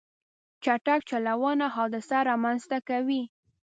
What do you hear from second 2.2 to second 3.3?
رامنځته کوي.